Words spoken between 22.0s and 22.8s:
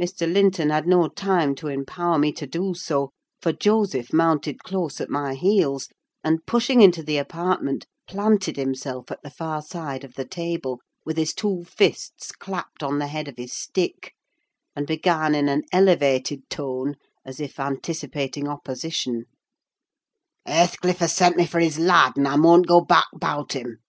and I munn't